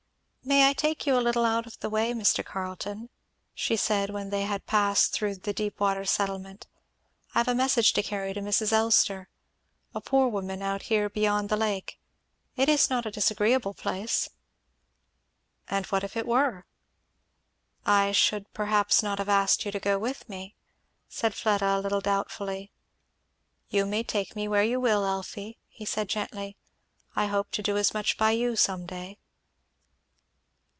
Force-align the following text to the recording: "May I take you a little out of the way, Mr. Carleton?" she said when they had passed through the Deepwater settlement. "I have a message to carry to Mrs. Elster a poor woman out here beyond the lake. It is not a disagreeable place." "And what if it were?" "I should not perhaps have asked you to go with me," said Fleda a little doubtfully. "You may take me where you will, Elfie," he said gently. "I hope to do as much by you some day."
"May 0.43 0.67
I 0.67 0.73
take 0.73 1.05
you 1.05 1.15
a 1.15 1.21
little 1.21 1.45
out 1.45 1.67
of 1.67 1.77
the 1.79 1.89
way, 1.89 2.13
Mr. 2.13 2.43
Carleton?" 2.43 3.09
she 3.53 3.75
said 3.77 4.09
when 4.09 4.31
they 4.31 4.41
had 4.41 4.65
passed 4.65 5.13
through 5.13 5.35
the 5.35 5.53
Deepwater 5.53 6.03
settlement. 6.03 6.65
"I 7.35 7.39
have 7.39 7.47
a 7.47 7.53
message 7.53 7.93
to 7.93 8.01
carry 8.03 8.33
to 8.33 8.41
Mrs. 8.41 8.73
Elster 8.73 9.29
a 9.93 10.01
poor 10.01 10.27
woman 10.29 10.63
out 10.63 10.83
here 10.89 11.11
beyond 11.11 11.47
the 11.49 11.55
lake. 11.55 11.99
It 12.57 12.69
is 12.69 12.89
not 12.89 13.05
a 13.05 13.11
disagreeable 13.11 13.75
place." 13.75 14.29
"And 15.69 15.85
what 15.85 16.03
if 16.03 16.17
it 16.17 16.25
were?" 16.27 16.65
"I 17.85 18.11
should 18.11 18.45
not 18.45 18.53
perhaps 18.53 19.01
have 19.01 19.29
asked 19.29 19.63
you 19.63 19.71
to 19.71 19.79
go 19.79 19.99
with 19.99 20.27
me," 20.27 20.55
said 21.07 21.35
Fleda 21.35 21.77
a 21.77 21.79
little 21.79 22.01
doubtfully. 22.01 22.71
"You 23.69 23.85
may 23.85 24.01
take 24.01 24.35
me 24.35 24.47
where 24.47 24.63
you 24.63 24.79
will, 24.81 25.05
Elfie," 25.05 25.59
he 25.69 25.85
said 25.85 26.09
gently. 26.09 26.57
"I 27.15 27.27
hope 27.27 27.51
to 27.51 27.61
do 27.61 27.77
as 27.77 27.93
much 27.93 28.17
by 28.17 28.31
you 28.31 28.55
some 28.55 28.87
day." 28.87 29.19